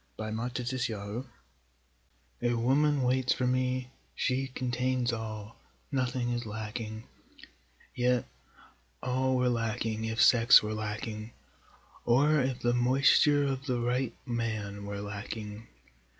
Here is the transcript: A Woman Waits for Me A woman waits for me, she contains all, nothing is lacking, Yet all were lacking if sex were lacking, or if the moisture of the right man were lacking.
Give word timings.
A 0.17 0.31
Woman 0.33 0.47
Waits 0.49 0.81
for 0.87 1.21
Me 1.21 1.25
A 2.41 2.53
woman 2.55 3.03
waits 3.03 3.33
for 3.33 3.45
me, 3.45 3.91
she 4.15 4.47
contains 4.47 5.13
all, 5.13 5.57
nothing 5.91 6.31
is 6.31 6.43
lacking, 6.43 7.03
Yet 7.93 8.25
all 9.03 9.35
were 9.35 9.47
lacking 9.47 10.05
if 10.05 10.19
sex 10.19 10.63
were 10.63 10.73
lacking, 10.73 11.33
or 12.03 12.39
if 12.41 12.61
the 12.61 12.73
moisture 12.73 13.43
of 13.43 13.67
the 13.67 13.79
right 13.79 14.15
man 14.25 14.85
were 14.87 15.01
lacking. 15.01 15.67